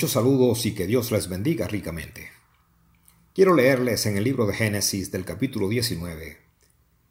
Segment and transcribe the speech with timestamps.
[0.00, 2.30] Muchos saludos y que Dios les bendiga ricamente.
[3.34, 6.38] Quiero leerles en el libro de Génesis del capítulo 19.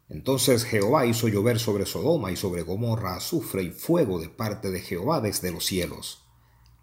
[0.10, 4.80] Entonces Jehová hizo llover sobre Sodoma y sobre Gomorra azufre y fuego de parte de
[4.80, 6.24] Jehová desde los cielos,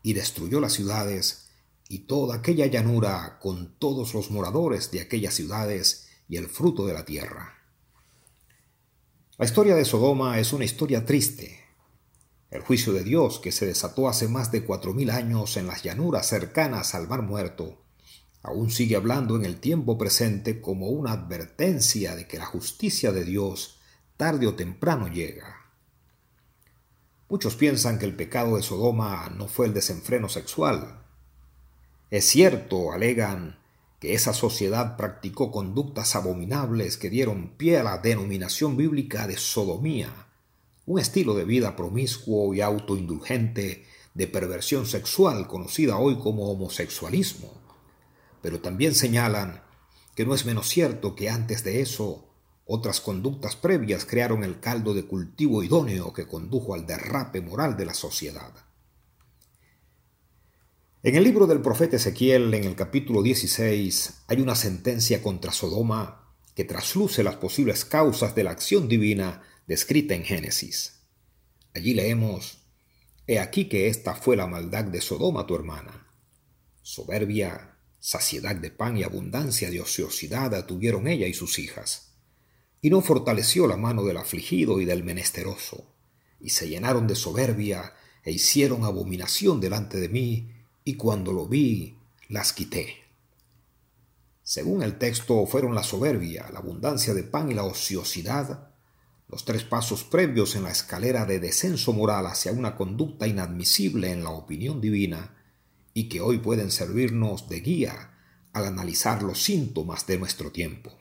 [0.05, 1.49] y destruyó las ciudades
[1.89, 6.95] y toda aquella llanura con todos los moradores de aquellas ciudades y el fruto de
[6.95, 7.65] la tierra.
[9.39, 11.66] La historia de Sodoma es una historia triste,
[12.51, 15.83] el juicio de Dios, que se desató hace más de cuatro mil años en las
[15.83, 17.83] llanuras cercanas al Mar Muerto,
[18.43, 23.25] aún sigue hablando en el tiempo presente como una advertencia de que la justicia de
[23.25, 23.79] Dios
[24.17, 25.73] tarde o temprano llega.
[27.29, 31.03] Muchos piensan que el pecado de Sodoma no fue el desenfreno sexual.
[32.11, 33.59] Es cierto, alegan,
[33.99, 40.26] que esa sociedad practicó conductas abominables que dieron pie a la denominación bíblica de sodomía
[40.87, 43.85] un estilo de vida promiscuo y autoindulgente
[44.15, 47.53] de perversión sexual conocida hoy como homosexualismo.
[48.41, 49.63] Pero también señalan
[50.15, 52.29] que no es menos cierto que antes de eso
[52.65, 57.87] otras conductas previas crearon el caldo de cultivo idóneo que condujo al derrape moral de
[57.87, 58.53] la sociedad.
[61.03, 66.33] En el libro del profeta Ezequiel, en el capítulo 16, hay una sentencia contra Sodoma
[66.55, 71.01] que trasluce las posibles causas de la acción divina descrita en Génesis.
[71.75, 72.67] Allí leemos,
[73.29, 76.07] He aquí que esta fue la maldad de Sodoma tu hermana.
[76.83, 82.13] Soberbia, saciedad de pan y abundancia de ociosidad tuvieron ella y sus hijas.
[82.81, 85.93] Y no fortaleció la mano del afligido y del menesteroso,
[86.39, 90.53] y se llenaron de soberbia e hicieron abominación delante de mí,
[90.85, 92.95] y cuando lo vi, las quité.
[94.45, 98.66] Según el texto, fueron la soberbia, la abundancia de pan y la ociosidad
[99.29, 104.23] los tres pasos previos en la escalera de descenso moral hacia una conducta inadmisible en
[104.23, 105.35] la opinión divina
[105.93, 108.13] y que hoy pueden servirnos de guía
[108.53, 110.97] al analizar los síntomas de nuestro tiempo.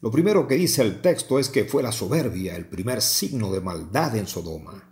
[0.00, 3.60] Lo primero que dice el texto es que fue la soberbia el primer signo de
[3.60, 4.84] maldad en Sodoma.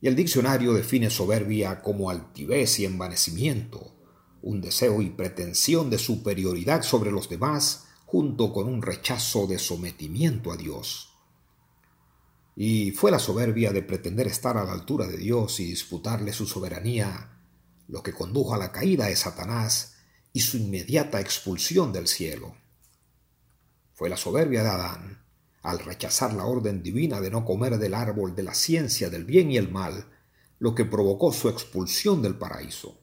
[0.00, 3.94] Y el diccionario define soberbia como altivez y envanecimiento,
[4.42, 7.83] un deseo y pretensión de superioridad sobre los demás
[8.14, 11.12] junto con un rechazo de sometimiento a Dios.
[12.54, 16.46] Y fue la soberbia de pretender estar a la altura de Dios y disputarle su
[16.46, 17.40] soberanía
[17.88, 19.96] lo que condujo a la caída de Satanás
[20.32, 22.54] y su inmediata expulsión del cielo.
[23.94, 25.24] Fue la soberbia de Adán,
[25.62, 29.50] al rechazar la orden divina de no comer del árbol de la ciencia del bien
[29.50, 30.06] y el mal,
[30.60, 32.96] lo que provocó su expulsión del paraíso.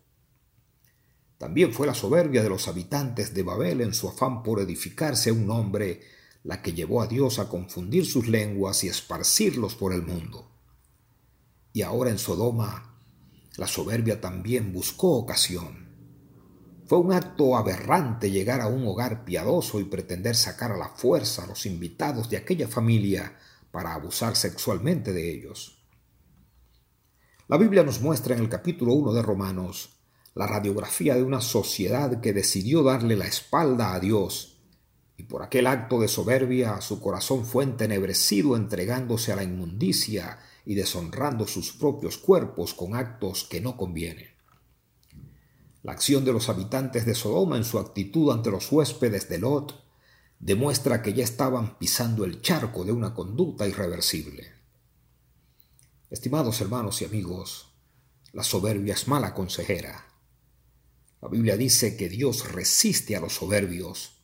[1.41, 5.47] También fue la soberbia de los habitantes de Babel en su afán por edificarse un
[5.47, 6.01] nombre
[6.43, 10.51] la que llevó a Dios a confundir sus lenguas y esparcirlos por el mundo.
[11.73, 12.95] Y ahora en Sodoma,
[13.57, 15.89] la soberbia también buscó ocasión.
[16.85, 21.45] Fue un acto aberrante llegar a un hogar piadoso y pretender sacar a la fuerza
[21.45, 23.35] a los invitados de aquella familia
[23.71, 25.83] para abusar sexualmente de ellos.
[27.47, 30.00] La Biblia nos muestra en el capítulo 1 de Romanos
[30.33, 34.57] la radiografía de una sociedad que decidió darle la espalda a Dios,
[35.17, 40.75] y por aquel acto de soberbia su corazón fue entenebrecido entregándose a la inmundicia y
[40.75, 44.29] deshonrando sus propios cuerpos con actos que no convienen.
[45.83, 49.83] La acción de los habitantes de Sodoma en su actitud ante los huéspedes de Lot
[50.39, 54.53] demuestra que ya estaban pisando el charco de una conducta irreversible.
[56.09, 57.73] Estimados hermanos y amigos,
[58.31, 60.10] la soberbia es mala consejera.
[61.21, 64.23] La Biblia dice que Dios resiste a los soberbios,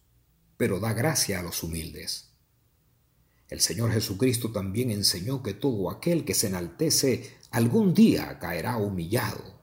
[0.58, 2.32] pero da gracia a los humildes.
[3.50, 9.62] El Señor Jesucristo también enseñó que todo aquel que se enaltece algún día caerá humillado,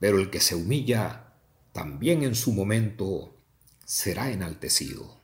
[0.00, 1.34] pero el que se humilla
[1.72, 3.36] también en su momento
[3.84, 5.20] será enaltecido.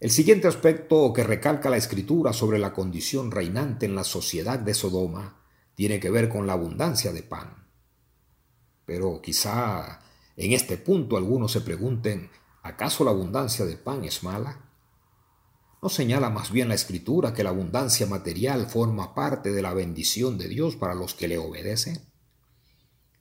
[0.00, 4.74] El siguiente aspecto que recalca la escritura sobre la condición reinante en la sociedad de
[4.74, 5.42] Sodoma
[5.74, 7.63] tiene que ver con la abundancia de pan.
[8.86, 10.00] Pero quizá
[10.36, 12.30] en este punto algunos se pregunten,
[12.62, 14.60] ¿acaso la abundancia de pan es mala?
[15.82, 20.38] ¿No señala más bien la escritura que la abundancia material forma parte de la bendición
[20.38, 22.00] de Dios para los que le obedecen?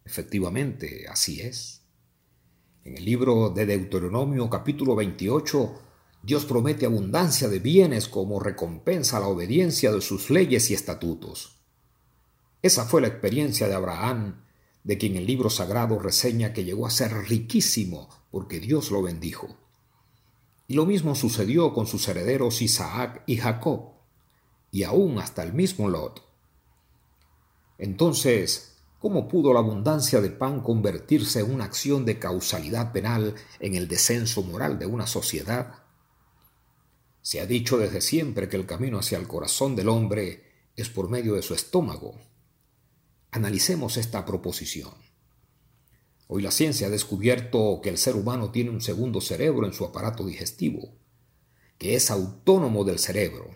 [0.06, 1.82] Efectivamente, así es.
[2.84, 5.82] En el libro de Deuteronomio capítulo 28,
[6.24, 11.60] Dios promete abundancia de bienes como recompensa a la obediencia de sus leyes y estatutos.
[12.62, 14.46] Esa fue la experiencia de Abraham
[14.84, 19.48] de quien el libro sagrado reseña que llegó a ser riquísimo porque Dios lo bendijo.
[20.68, 23.92] Y lo mismo sucedió con sus herederos Isaac y Jacob,
[24.72, 26.24] y aún hasta el mismo Lot.
[27.78, 33.76] Entonces, ¿Cómo pudo la abundancia de pan convertirse en una acción de causalidad penal en
[33.76, 35.84] el descenso moral de una sociedad?
[37.22, 40.46] Se ha dicho desde siempre que el camino hacia el corazón del hombre
[40.78, 42.16] es por medio de su estómago.
[43.36, 44.94] Analicemos esta proposición.
[46.28, 49.86] Hoy la ciencia ha descubierto que el ser humano tiene un segundo cerebro en su
[49.86, 50.94] aparato digestivo,
[51.80, 53.50] que es autónomo del cerebro.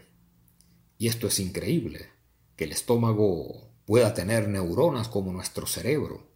[0.98, 2.10] Y esto es increíble,
[2.56, 6.32] que el estómago pueda tener neuronas como nuestro cerebro.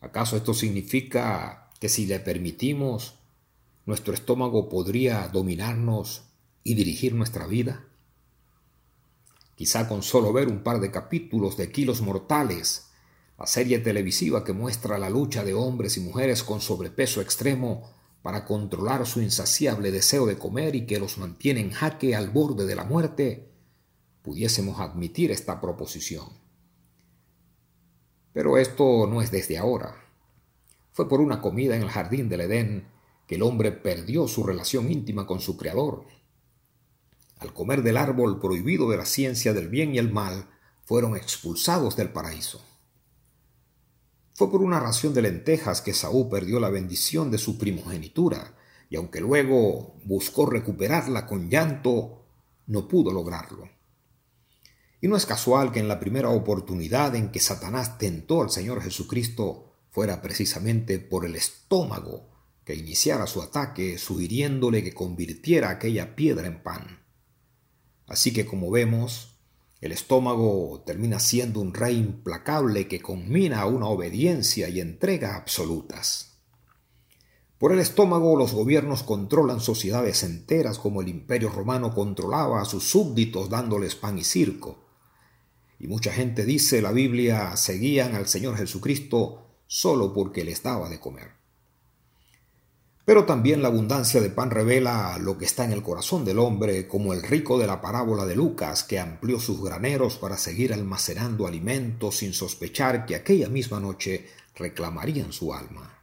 [0.00, 3.14] ¿Acaso esto significa que si le permitimos,
[3.84, 6.24] nuestro estómago podría dominarnos
[6.64, 7.84] y dirigir nuestra vida?
[9.56, 12.90] Quizá con solo ver un par de capítulos de Kilos Mortales,
[13.38, 17.90] la serie televisiva que muestra la lucha de hombres y mujeres con sobrepeso extremo
[18.22, 22.66] para controlar su insaciable deseo de comer y que los mantiene en jaque al borde
[22.66, 23.50] de la muerte,
[24.22, 26.28] pudiésemos admitir esta proposición.
[28.32, 29.96] Pero esto no es desde ahora.
[30.92, 32.88] Fue por una comida en el jardín del Edén
[33.26, 36.04] que el hombre perdió su relación íntima con su Creador.
[37.38, 40.48] Al comer del árbol prohibido de la ciencia del bien y el mal,
[40.84, 42.64] fueron expulsados del paraíso.
[44.34, 48.54] Fue por una ración de lentejas que Saúl perdió la bendición de su primogenitura,
[48.88, 52.26] y aunque luego buscó recuperarla con llanto,
[52.66, 53.68] no pudo lograrlo.
[55.00, 58.82] Y no es casual que en la primera oportunidad en que Satanás tentó al Señor
[58.82, 62.28] Jesucristo fuera precisamente por el estómago
[62.64, 67.05] que iniciara su ataque, sugiriéndole que convirtiera aquella piedra en pan.
[68.06, 69.36] Así que como vemos,
[69.80, 76.38] el estómago termina siendo un rey implacable que combina una obediencia y entrega absolutas.
[77.58, 82.84] Por el estómago los gobiernos controlan sociedades enteras como el imperio romano controlaba a sus
[82.84, 84.84] súbditos dándoles pan y circo.
[85.78, 91.00] Y mucha gente dice la Biblia seguían al Señor Jesucristo solo porque les daba de
[91.00, 91.45] comer.
[93.06, 96.88] Pero también la abundancia de pan revela lo que está en el corazón del hombre,
[96.88, 101.46] como el rico de la parábola de Lucas, que amplió sus graneros para seguir almacenando
[101.46, 104.26] alimentos sin sospechar que aquella misma noche
[104.56, 106.00] reclamarían su alma.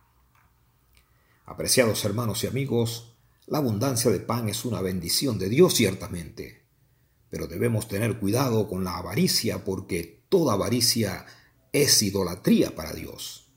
[1.46, 3.18] Apreciados hermanos y amigos,
[3.48, 6.64] la abundancia de pan es una bendición de Dios ciertamente,
[7.30, 11.26] pero debemos tener cuidado con la avaricia porque toda avaricia
[11.74, 13.50] es idolatría para Dios.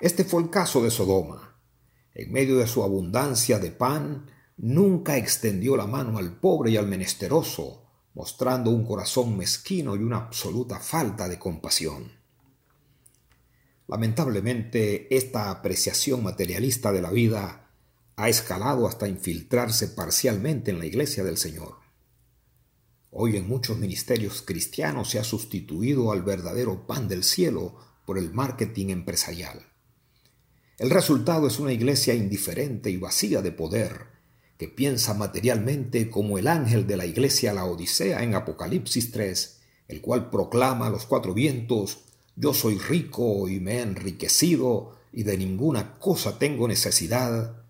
[0.00, 1.51] Este fue el caso de Sodoma.
[2.14, 4.26] En medio de su abundancia de pan,
[4.56, 10.18] nunca extendió la mano al pobre y al menesteroso, mostrando un corazón mezquino y una
[10.18, 12.12] absoluta falta de compasión.
[13.88, 17.70] Lamentablemente, esta apreciación materialista de la vida
[18.16, 21.76] ha escalado hasta infiltrarse parcialmente en la iglesia del Señor.
[23.10, 27.74] Hoy en muchos ministerios cristianos se ha sustituido al verdadero pan del cielo
[28.06, 29.71] por el marketing empresarial.
[30.78, 34.06] El resultado es una iglesia indiferente y vacía de poder,
[34.56, 40.00] que piensa materialmente como el ángel de la iglesia La Odisea en Apocalipsis 3, el
[40.00, 42.04] cual proclama a los cuatro vientos,
[42.36, 47.64] yo soy rico y me he enriquecido y de ninguna cosa tengo necesidad,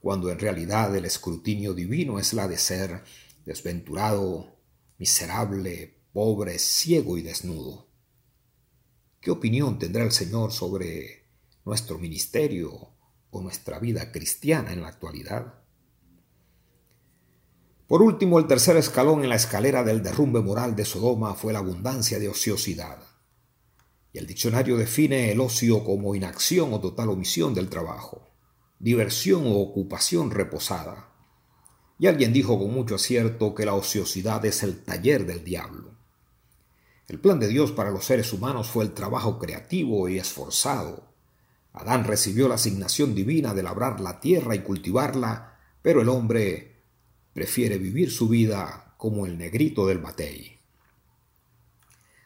[0.00, 3.02] cuando en realidad el escrutinio divino es la de ser
[3.44, 4.56] desventurado,
[4.98, 7.88] miserable, pobre, ciego y desnudo.
[9.20, 11.25] ¿Qué opinión tendrá el Señor sobre
[11.66, 12.94] nuestro ministerio
[13.30, 15.54] o nuestra vida cristiana en la actualidad?
[17.88, 21.58] Por último, el tercer escalón en la escalera del derrumbe moral de Sodoma fue la
[21.58, 22.98] abundancia de ociosidad.
[24.12, 28.28] Y el diccionario define el ocio como inacción o total omisión del trabajo,
[28.78, 31.12] diversión o ocupación reposada,
[31.98, 35.96] y alguien dijo con mucho acierto que la ociosidad es el taller del diablo.
[37.08, 41.15] El plan de Dios para los seres humanos fue el trabajo creativo y esforzado.
[41.76, 46.84] Adán recibió la asignación divina de labrar la tierra y cultivarla, pero el hombre
[47.34, 50.58] prefiere vivir su vida como el negrito del batey.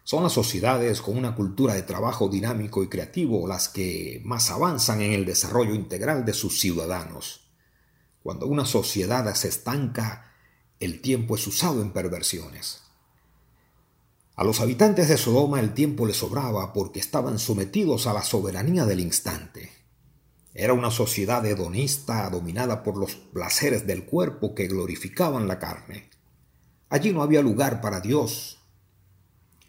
[0.04, 5.00] Son las sociedades con una cultura de trabajo dinámico y creativo las que más avanzan
[5.00, 7.50] en el desarrollo integral de sus ciudadanos.
[8.22, 10.32] Cuando una sociedad se estanca,
[10.78, 12.82] el tiempo es usado en perversiones.
[14.40, 18.86] A los habitantes de Sodoma el tiempo les sobraba porque estaban sometidos a la soberanía
[18.86, 19.70] del instante.
[20.54, 26.08] Era una sociedad hedonista dominada por los placeres del cuerpo que glorificaban la carne.
[26.88, 28.60] Allí no había lugar para Dios.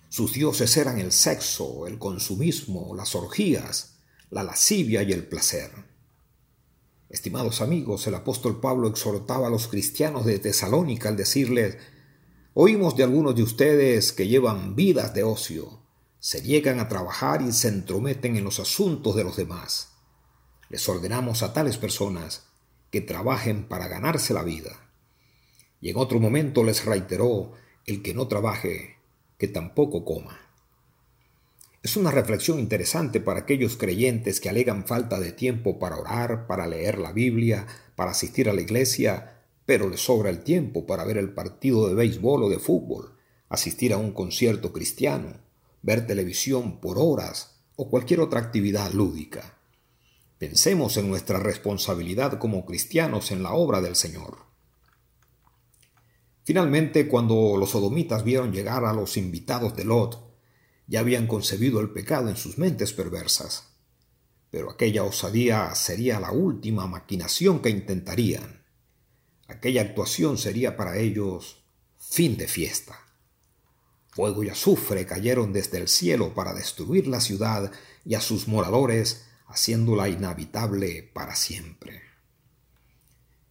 [0.07, 3.97] Sus dioses eran el sexo, el consumismo, las orgías,
[4.29, 5.69] la lascivia y el placer.
[7.09, 11.75] Estimados amigos, el apóstol Pablo exhortaba a los cristianos de Tesalónica al decirles,
[12.53, 15.79] oímos de algunos de ustedes que llevan vidas de ocio,
[16.19, 19.93] se niegan a trabajar y se entrometen en los asuntos de los demás.
[20.69, 22.47] Les ordenamos a tales personas
[22.91, 24.89] que trabajen para ganarse la vida.
[25.79, 27.53] Y en otro momento les reiteró,
[27.85, 28.97] el que no trabaje,
[29.37, 30.39] que tampoco coma.
[31.81, 36.67] Es una reflexión interesante para aquellos creyentes que alegan falta de tiempo para orar, para
[36.67, 37.65] leer la Biblia,
[37.95, 41.95] para asistir a la iglesia, pero les sobra el tiempo para ver el partido de
[41.95, 43.15] béisbol o de fútbol,
[43.49, 45.41] asistir a un concierto cristiano,
[45.81, 49.57] ver televisión por horas o cualquier otra actividad lúdica.
[50.37, 54.39] Pensemos en nuestra responsabilidad como cristianos en la obra del Señor.
[56.43, 60.31] Finalmente, cuando los sodomitas vieron llegar a los invitados de Lot,
[60.87, 63.69] ya habían concebido el pecado en sus mentes perversas.
[64.49, 68.60] Pero aquella osadía sería la última maquinación que intentarían.
[69.51, 71.57] Aquella actuación sería para ellos
[71.97, 72.97] fin de fiesta.
[74.09, 77.71] Fuego y azufre cayeron desde el cielo para destruir la ciudad
[78.05, 82.01] y a sus moradores, haciéndola inhabitable para siempre.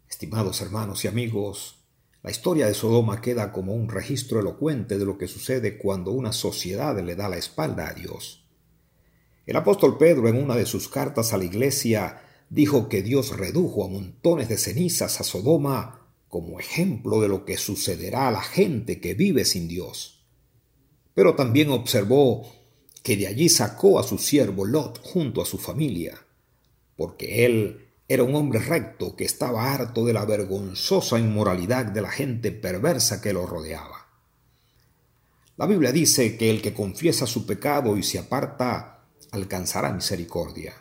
[0.09, 1.85] Estimados hermanos y amigos,
[2.23, 6.33] la historia de Sodoma queda como un registro elocuente de lo que sucede cuando una
[6.33, 8.45] sociedad le da la espalda a Dios.
[9.47, 13.85] El apóstol Pedro en una de sus cartas a la iglesia dijo que Dios redujo
[13.85, 19.01] a montones de cenizas a Sodoma como ejemplo de lo que sucederá a la gente
[19.01, 20.25] que vive sin Dios.
[21.15, 22.53] Pero también observó
[23.03, 26.27] que de allí sacó a su siervo Lot junto a su familia,
[26.97, 32.11] porque él era un hombre recto que estaba harto de la vergonzosa inmoralidad de la
[32.11, 34.09] gente perversa que lo rodeaba.
[35.57, 40.75] La Biblia dice que el que confiesa su pecado y se aparta alcanzará misericordia.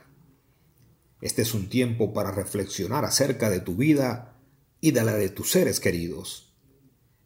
[1.21, 4.37] Este es un tiempo para reflexionar acerca de tu vida
[4.79, 6.53] y de la de tus seres queridos.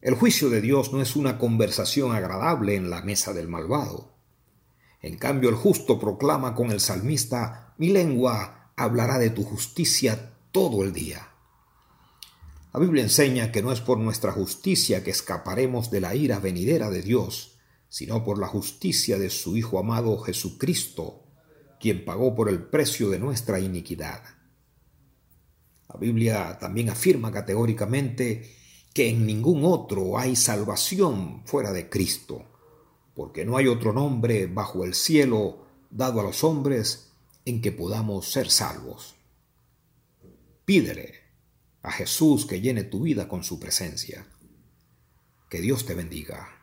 [0.01, 4.17] El juicio de Dios no es una conversación agradable en la mesa del malvado.
[5.01, 10.83] En cambio, el justo proclama con el salmista, mi lengua hablará de tu justicia todo
[10.83, 11.29] el día.
[12.73, 16.89] La Biblia enseña que no es por nuestra justicia que escaparemos de la ira venidera
[16.89, 21.22] de Dios, sino por la justicia de su Hijo amado Jesucristo,
[21.83, 24.23] quien pagó por el precio de nuestra iniquidad.
[25.89, 28.55] La Biblia también afirma categóricamente
[28.93, 32.45] que en ningún otro hay salvación fuera de Cristo,
[33.13, 37.11] porque no hay otro nombre bajo el cielo dado a los hombres
[37.43, 39.15] en que podamos ser salvos.
[40.63, 41.15] Pídele
[41.81, 44.25] a Jesús que llene tu vida con su presencia.
[45.49, 46.62] Que Dios te bendiga.